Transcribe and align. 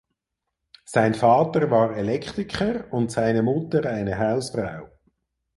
Sein 0.83 1.13
Vater 1.13 1.69
war 1.69 1.95
Elektriker 1.95 2.91
und 2.91 3.11
seine 3.11 3.43
Mutter 3.43 3.85
eine 3.87 4.17
Hausfrau. 4.17 4.89